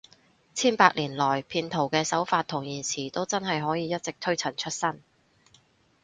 [0.55, 5.03] 千百年來，騙徒嘅手法同言辭都真係可以一直推陳出新